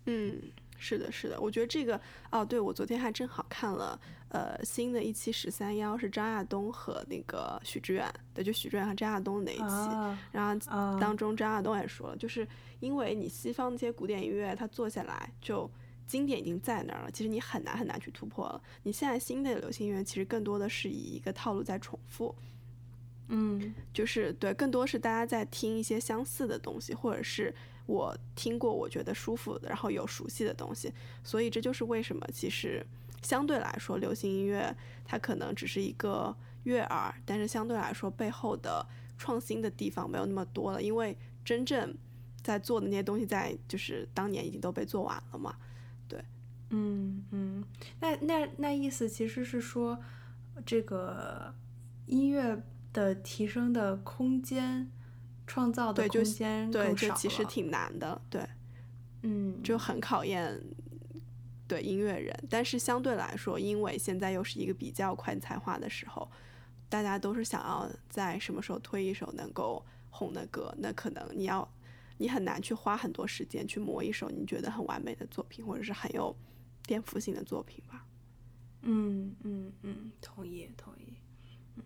[0.05, 0.41] 嗯。
[0.79, 12.45] 是的，是的，我觉得这个哦，对我昨天还正好看了，呃，新的一期十三幺是张亚东和那个许志远，对，就许志远和张亚东那一期，然后当中张亚东也说了，就是
[12.81, 15.71] 因为你西方那些古典音乐，它做下来就
[16.07, 18.61] 经典已经在那儿了，其实你很难很难去突破了。
[18.83, 22.35] 你现在新的流行音乐其实更多的是以一个套路在重复，
[23.27, 27.53] 嗯，就是对，更多是大家在听一些相似的东西，或者是。
[27.85, 30.89] 我听过，我觉得舒服的，然后有熟悉的东西，
[31.21, 32.81] 所以这就是为什么其实
[33.21, 38.87] 相对来说，流行音乐它可能只是一个悦耳，但是相对来说背后的
[39.17, 41.13] 创新的地方没有那么多了，因为
[41.43, 41.93] 真正
[42.41, 45.53] 在做的那些东西，在就是当年已经都被做完了嘛。
[46.73, 47.63] 对，嗯嗯，
[47.99, 49.99] 那那那意思其实是说，
[50.65, 51.53] 这个
[52.07, 54.89] 音乐的提升的空间。
[55.45, 58.47] 创造的空间对，就其实挺难的，对，
[59.23, 60.57] 嗯，就很考验
[61.67, 62.33] 对音乐人。
[62.49, 66.31] 但是相对来说，因为现在又是一个比较快才化的时候，
[66.87, 71.69] 大家都是想要在什么时候推一首能够红的歌，那可能你要
[72.19, 76.33] 你很难去花很多时间去磨一首你觉得很完美的作品，或者是很有
[76.85, 78.05] 颠覆性的作品吧。
[78.81, 81.17] 嗯嗯嗯，同意同意，
[81.77, 81.83] 嗯。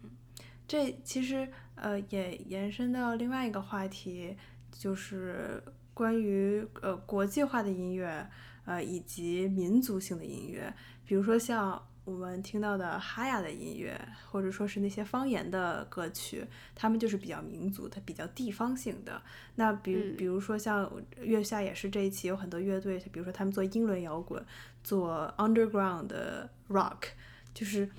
[0.67, 4.35] 这其实呃也延伸到另外一个话题，
[4.71, 8.29] 就是关于呃国际化的音乐，
[8.65, 10.73] 呃以及民族性的音乐，
[11.05, 13.97] 比如说像我们听到的哈雅的音乐，
[14.29, 19.21] 或者说是那些方言的歌曲，他们就是比较民族，它比较地方性的。
[19.55, 24.43] 那比比如说像月下也是这一期有很多乐队，比如说他们做英伦摇滚，
[24.87, 27.09] 做 underground 的 rock，
[27.53, 27.89] 就是。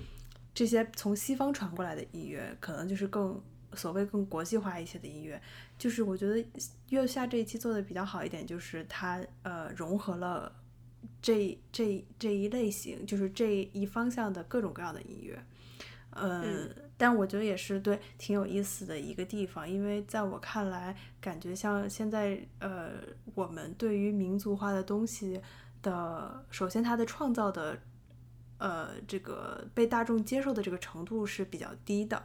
[0.51, 3.41] 这些从西方传过来的音乐，可能就是更
[3.75, 5.41] 所谓更国际化一些的音乐。
[5.77, 6.45] 就是我觉得
[6.89, 10.51] 月下这一期做的比较好一点，就是它呃融合了
[11.21, 15.41] 这这这一类型，就是这一方向的各种各样的音乐。
[16.11, 22.91] 嗯，但我觉得也是对挺有意思的一个地方，因为在我看来，感觉像现在呃
[23.33, 25.39] 我们对于民族化的东西
[25.81, 27.79] 的，首先它的创造的。
[28.59, 32.21] 呃，这个被大众接受的这个程度是比较低的，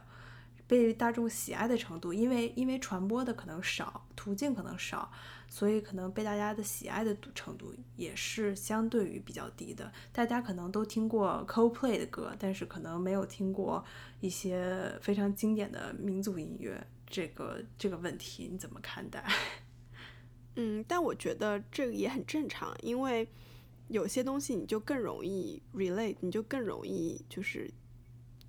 [0.67, 5.13] 被大众喜爱的程度，因为因为传播的可能少，途径可能少，
[5.49, 9.93] 所以可能被大家的喜爱的程度也是相对于比较低的。
[10.13, 13.85] 大家可能都听过 Coldplay 的歌，但是可能没有听过
[14.19, 16.85] 一些非常经典的民族音乐。
[17.07, 19.25] 这个这个问题你怎么看待？
[20.57, 23.29] 嗯，但我觉得这个也很正常，因为。
[23.89, 27.71] 有些东西你就更容易 relate，你就更容易就是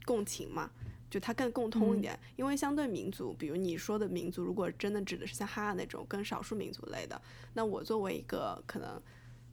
[0.05, 0.71] 共情嘛。
[1.09, 2.17] 就它更共通一点。
[2.37, 7.21] 因为相对民族，比如你说的民族，如果真的指的是像哈那种跟少数民族类的，
[7.53, 8.99] 那我作为一个可能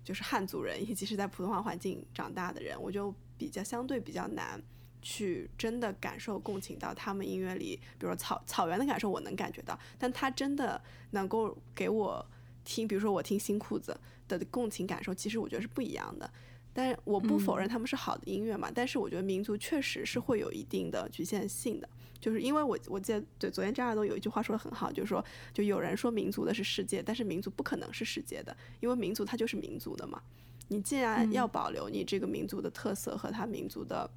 [0.04, 4.62] 就是汉族人，以及是在普通话环境长大的人，我就比较相对比较难
[5.02, 10.80] 去真的感受共情到他们音乐里，比如说草草原的感受，我能感觉到，但他真的
[11.10, 12.24] 能够给我
[12.64, 13.98] 听，比如说我听新裤子
[14.28, 16.30] 的共情感受，其实我觉得是不一样的。
[16.74, 21.86] 但我不否认他们是好的音乐嘛，但是我觉得民族确实是会有一定的局限性的，
[22.18, 30.22] 就是因为我我记得对昨天张亚东有一句话说的很好，就是说就有人说民族的是世界，但是民族不可能是世界的，因为民族它就是民族的嘛。
[30.68, 34.10] 你既然要保留你这个民族的特色和它民族的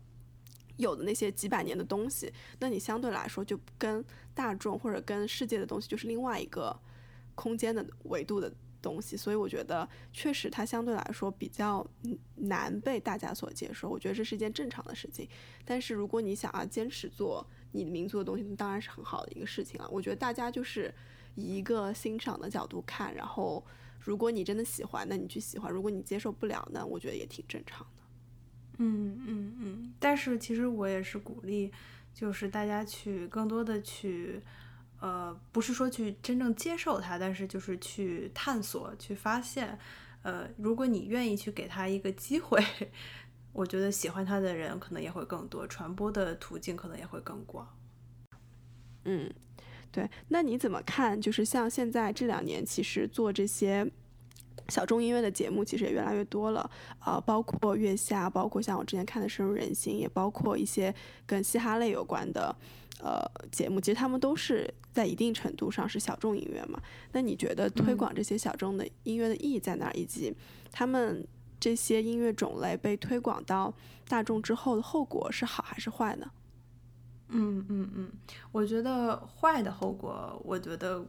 [0.77, 4.01] 有的那些几百年的东西，那你相对来说就跟
[4.33, 6.73] 大众或者跟世界的东西就是另外一个
[7.35, 8.51] 空间的维度的。
[8.81, 11.83] 东西，所以我觉得确实它相对来说比较
[12.35, 13.89] 难被大家所接受。
[13.89, 15.27] 我觉得这是一件正常的事情。
[15.65, 19.89] 但是如果你想要坚持做你民族的东西，那当然是很好的一个事情了。
[19.89, 20.93] 我觉得大家就是
[21.33, 23.65] 以一个欣赏的角度看，然后
[23.99, 28.03] 如果你真的喜欢，那你去喜欢；如果你接受不了，那我觉得也挺正常的。
[28.77, 29.93] 嗯嗯嗯。
[29.99, 31.71] 但是其实我也是鼓励，
[32.13, 34.43] 就是大家去更多的去。
[35.05, 39.77] 呃，不是说去真正接受它，但是就是去探索、去发现。
[40.23, 42.59] 呃，如果你愿意去给他一个机会，
[43.53, 47.77] 我觉得喜欢他的人可能也会更多，传播的途径可能也会更广。
[49.03, 49.31] 嗯，
[49.91, 50.09] 对。
[50.29, 51.21] 那你怎么看？
[51.21, 53.87] 就是像现在这两年，其实做这些
[54.69, 56.69] 小众音乐的节目，其实也越来越多了。
[57.05, 60.93] 呃，包括月下，包括像我之前看的《深入人心》，也包括一些
[61.25, 62.55] 跟嘻哈类有关的。
[62.99, 66.81] 呃，节目其实他们都是在一定程度上是小众音乐嘛。
[67.11, 69.93] 那你觉得推广这些小众的音乐的意义在哪儿？
[69.93, 70.33] 以及
[70.71, 71.27] 他们
[71.59, 73.73] 这些音乐种类被推广到
[74.07, 76.31] 大众之后的后果是好还是坏呢？
[77.27, 78.11] 嗯嗯嗯，
[78.51, 81.05] 我觉得坏的后果，我觉得。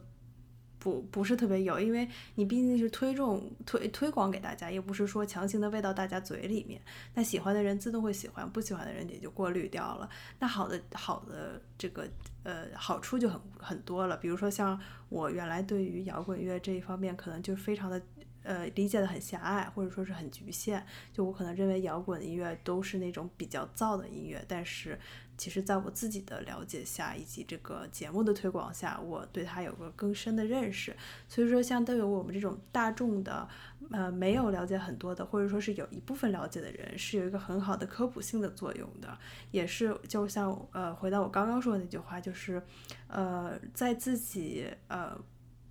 [0.87, 6.81] 不不是特别有，因为你毕竟是推重推推广给大家，又不是说强行的喂到大家嘴里面。
[7.13, 10.09] 那喜欢的人自动会喜欢，不喜欢的人也就过滤掉了。
[10.39, 12.07] 那好的好的这个
[12.43, 14.79] 呃好处就很很多了，比如说像
[15.09, 18.01] 我原来对于摇滚乐这一方面，可能就非常的。
[18.43, 20.81] 呃，理解的很狭隘，或者说是很局限。
[21.11, 24.97] 就我可能认为摇滚音乐都是那种比较燥的音乐，但是
[25.37, 30.95] 其实在我自己的了解下，以及这个节目的推广下，我对它有个更深的认识。
[31.29, 33.47] 所以说，像都有我们这种大众的，
[33.91, 39.17] 呃，没有了解很多的，或者说是有一部分了解的人，是有一个很好的科普性的作用的。
[39.51, 42.61] 也是就像呃，回到我刚刚说的那句话，就是
[43.07, 45.17] 呃，在自己呃。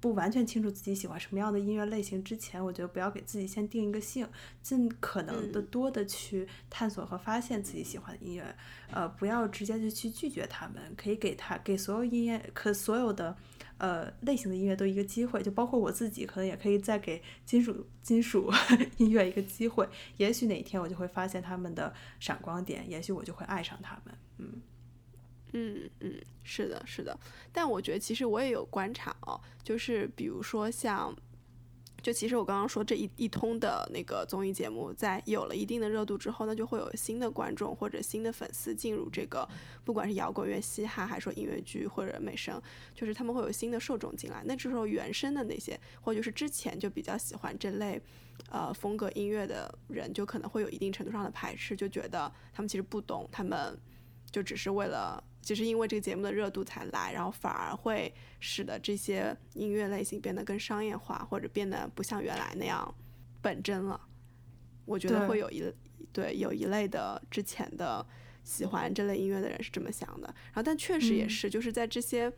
[0.06, 4.24] 不完全清楚自己喜欢什么样的音乐类型之前，我觉得不要给自己先定一个性，
[4.62, 8.56] 尽可能的多的去探索和发现自己喜欢的音乐，
[8.92, 13.36] 呃，不要直接就去拒绝他们，可以给他给所有音乐，可所有的
[13.78, 18.52] 呃类型的音乐都一个机会，就包括我自己，可能也可以再给金属金属
[18.98, 19.88] 音乐一个机会，
[20.18, 24.62] 也许哪天我就会发现他们的闪光点，也许我就会爱上他们，嗯。
[25.56, 27.18] 嗯嗯，是的，是的，
[27.50, 31.16] 但我觉得其实我也有观察哦，就是比如说像，
[32.02, 39.48] 就其实我刚刚说这一一通的那个综艺节目，在有了一定的热度之后，那就会有新的观众或者新的粉丝进入这个，
[39.82, 42.60] 不管是摇滚乐、嘻哈，还是说音乐剧或者美声，
[42.94, 44.42] 就是他们会有新的受众进来。
[44.44, 48.00] 那这时候原生的那些，或者就是之前就比较喜欢这类
[48.50, 53.76] 呃风格音乐的人，就可能会有一定程度上的排斥，就觉得他们其实不懂，他们
[54.36, 55.24] 就只是为了。
[55.40, 62.92] 就是因为这个节目的热度才来，然后反而会使得这些音乐类型变得更商业化，或者变得不像原来那样
[63.40, 64.00] 本真了。
[64.84, 65.72] 我觉得会有一
[66.12, 68.04] 对有一类的之前的
[68.42, 70.26] 喜欢这类音乐的人是这么想的。
[70.46, 72.32] 然后，但确实也是，就是在这些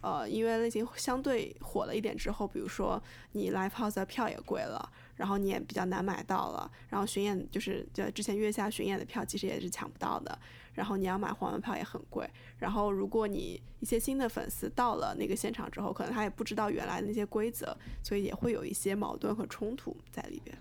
[0.00, 10.38] 呃音乐类型相对火了一点之后，比如说你 live house 的票也贵了，然后你也比较难买到了，然后巡演就是就之前月下巡演的票其实也是抢不到的。
[10.74, 20.56] 然后你要买黄牛票也很贵，然后如果你一些新的粉丝到了那个现场之后，可能他也不知道原来的那些规则，所以也会有一些矛盾和冲突在里边。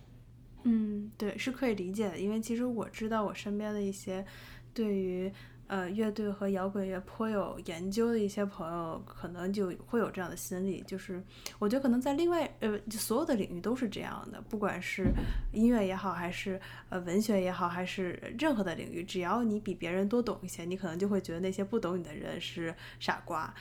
[0.64, 4.26] 嗯，对，是可以理解的，因为其实我知道我身边的一些
[4.74, 5.32] 对于。
[5.72, 11.24] 呃，乐队和摇滚乐颇有研究的一些朋友，可能就会有这样的心理，就是
[11.60, 15.08] 我觉得可能在另外呃所有的领域都是这样的，不管是
[15.54, 16.60] 音乐也好，还是
[16.90, 23.54] 呃文学也好，还是任何的领域，只要你比别人多懂一些，你可能就会觉得那些不懂你的人是傻瓜。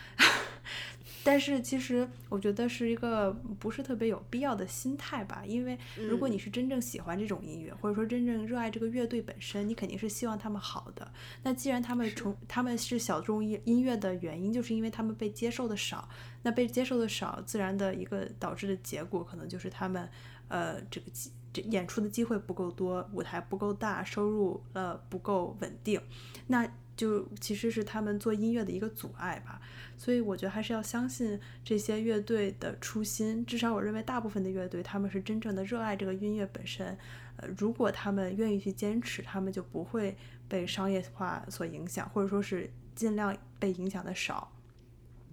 [1.23, 11.13] 但是其实我觉得是一个不是特别有必要的心态吧，因为如果你是真正喜欢这种音乐，或者说真正热爱这个乐队本身，你肯定是希望他们好的。
[11.43, 16.09] 那既然他们从他们是小众音音乐的原因，就是因为他们被接受的少，
[16.43, 20.09] 那被接受的少，自然的一个导致的结果，可能就是他们
[20.49, 26.01] 呃这个机这演出的机会不够多，舞台不够大，收入呃不够稳定，
[26.47, 26.67] 那
[27.01, 29.59] 就其实是他们做音乐的一个阻碍吧。
[29.97, 36.97] 所以我觉得还是要相信这些乐队的初心，至少我认为大部分的乐队他们是真正的热爱这个音乐本身。
[37.37, 40.15] 呃，如果他们愿意去坚持，他们就不会
[40.47, 44.53] 被商业化所影响，或者说是尽量被影响的少。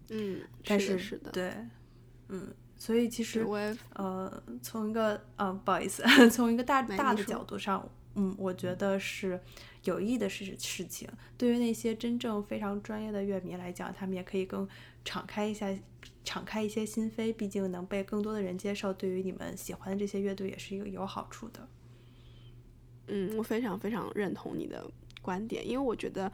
[0.09, 1.53] 嗯，但是是的，对，
[2.30, 2.47] 嗯，
[2.78, 7.89] 所以其实我也呃，从一个嗯，不好意思， 从一个大大的角度上，
[8.20, 9.39] 嗯，我觉得是
[9.84, 11.07] 有益的事事情。
[11.38, 14.68] 对于那些真正非常专业的乐迷来讲，他们也可以更
[15.05, 15.72] 敞开一下，
[16.26, 17.32] 敞开一些心扉。
[17.32, 21.68] 毕竟能被更多的人接受，对于你们喜欢的这些乐队也是一个有好处的。
[23.09, 24.89] 嗯，我非常非常认同你的
[25.22, 26.32] 观点，因为我觉得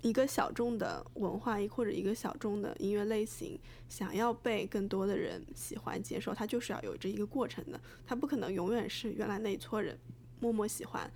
[0.00, 3.58] 一个小众的文化或者一个小众的音乐类型，
[3.88, 9.98] 想要被更多的人喜欢接受，它就是要有这一个过程的，它不可能永远是原来那一撮人
[10.40, 11.10] 默默喜欢。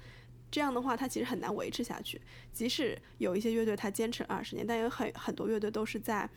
[0.50, 2.20] 这样的话，它其实很难维持下去。
[2.52, 6.28] 即使有一些乐队它坚持了二十年，但有很很多乐队都是在，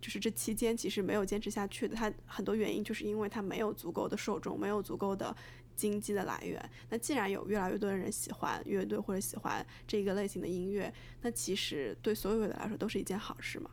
[0.00, 1.96] 就是这期间其实没有坚持下去的。
[1.96, 5.34] 它很多原因就是因为它没有足够的受众，没有足够的
[5.74, 6.70] 经济的来源。
[6.90, 13.70] 那既然有越来越多的人喜欢乐队或者喜欢这个类型的音乐，那其实对所有乐队来说都是一件好事嘛。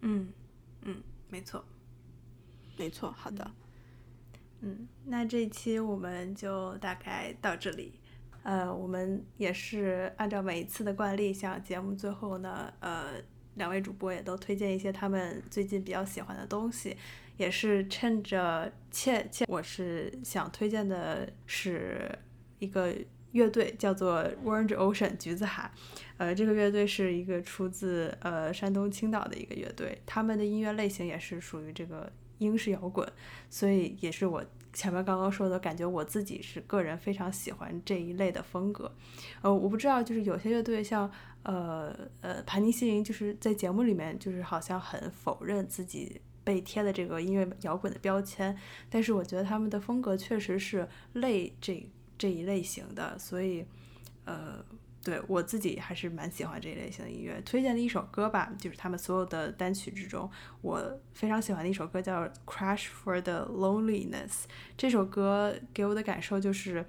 [0.00, 0.32] 嗯
[0.82, 1.62] 嗯，没错。
[2.78, 3.54] 没错，好的，嗯，
[4.60, 8.00] 嗯那这一期我们就大概到这里。
[8.42, 13.14] 呃，我们也是按照每一次的惯例，像节目最后呢，呃，
[13.54, 16.96] 两位主播也都推荐一些他们最近比较喜欢的东西，
[17.36, 22.16] 也是趁着切切，我是想推荐的是
[22.60, 22.94] 一个
[23.32, 25.68] 乐队，叫做 Orange Ocean 橘子海，
[26.16, 33.06] 呃，这个乐队是一个出自呃山东青岛的一个乐队，他们的音乐类型也是属于这个英式摇滚，
[33.50, 34.44] 所以也是我。
[34.72, 38.94] 前面刚刚说的感觉，我自己是个人非常喜欢这一类的风格。
[39.40, 41.10] 呃，我不知道，就是有些乐队像
[41.44, 48.54] 呃呃盘尼西林，就是在节目里面就是好像很否认自己被贴的这个音乐摇滚的标签，
[48.90, 53.64] 但是我觉得他们的风格确实是类这这一类型的，所以
[54.26, 54.62] 呃。
[55.06, 57.40] 对我自己还是蛮喜欢这一类型的音乐。
[57.44, 60.28] 推荐的一首歌吧，就是他们所有的单曲之中，
[60.62, 64.30] 我非常喜欢的一首歌叫《Crash for the Loneliness》。
[64.76, 66.84] 这首歌给我的感受就是，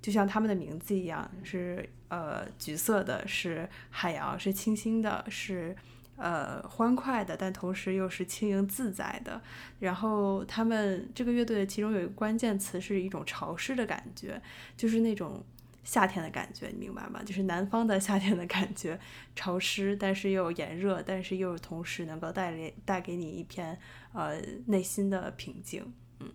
[0.00, 5.76] 就像他们的名字一样，是呃橘色的，是海洋，是清新的，是
[6.16, 9.38] 呃欢快的，但同时又是轻盈自在的。
[9.80, 14.40] 然后他们这个乐队其中有一个关键词是一种潮湿的感觉，
[14.78, 15.44] 就是那种。
[15.82, 17.22] 夏天的感觉，你明白吗？
[17.24, 18.98] 就是南方的夏天的感觉，
[19.34, 23.78] 潮湿，但是又炎热，但是又同时能够带来带给你一片
[24.12, 25.92] 呃内心的平静。
[26.20, 26.30] 嗯，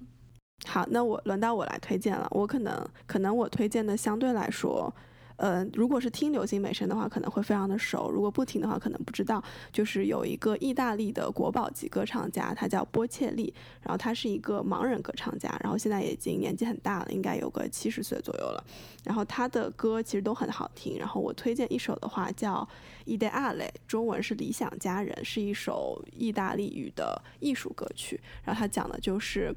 [0.65, 2.27] 好，那我轮到我来推荐了。
[2.31, 4.93] 我可能可能我推荐的相对来说。
[5.37, 9.43] 呃，如果是听流行美声的话，可能会非常的熟；如果不听的话，可能不知道。
[9.71, 18.63] 就是有一个意大利的国宝级歌唱家，他叫波切利，然后他是一个盲人歌唱家，然后现在已经年纪很大了，应该有个七十岁左右了。
[19.03, 22.67] 然后他的歌其实都很好听，然后我推荐一首的话叫
[23.17, 23.57] 《Ideale》，
[23.87, 28.19] 中文是《理想家人》，是一首意大利语的艺术歌曲。
[28.43, 29.53] 然后他讲的就是。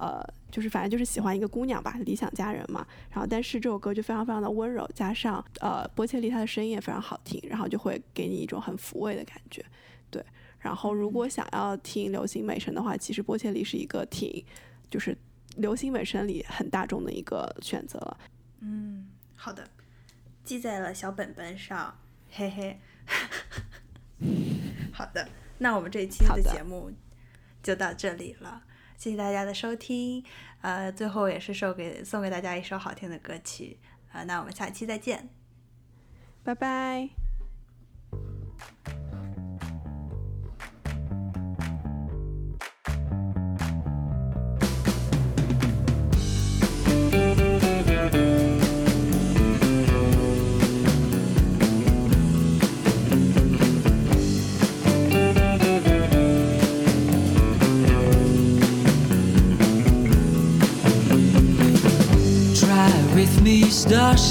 [0.00, 2.86] 呃，就是反正就是喜欢一个姑娘吧，理想家人嘛。
[3.10, 9.62] 然后，但是这首歌就非常非常的温柔，加上呃波切利他的声音也非常好听，然后就会给你一种很抚慰的感觉。
[10.10, 10.24] 对，
[10.58, 14.42] 然后如果想要听流行美声的话，其实波切利是一个挺
[14.88, 15.14] 就是
[15.56, 18.18] 流行美声里很大众的一个选择了。
[18.60, 19.68] 嗯，好的，
[20.42, 21.94] 记在了小本本上，
[22.30, 22.80] 嘿嘿。
[24.92, 25.28] 好的，
[25.58, 26.90] 那我们这一期的节目
[27.62, 28.62] 就到这里了。
[29.00, 30.22] 谢谢大家的收听，
[30.60, 33.78] 呃，最后也是送给送给大家一首好听的歌曲，
[34.12, 35.30] 呃，那我们下期再见，
[36.44, 37.29] 拜拜。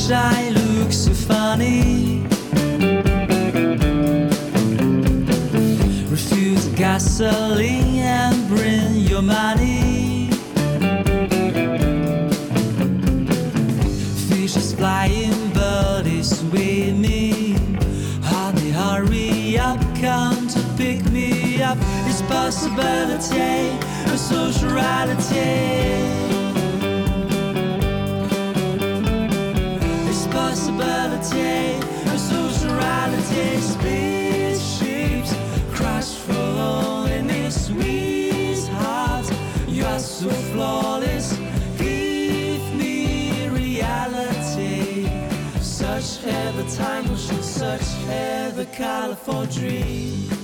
[0.09, 2.23] Shy looks so funny.
[6.09, 10.31] Refuse, gasoline and bring your money.
[14.29, 17.77] Fishes flying, birdies swimming.
[18.23, 21.77] Honey, hurry up, come to pick me up.
[22.07, 23.77] It's possibility,
[24.11, 24.69] a social
[48.79, 50.38] California dream.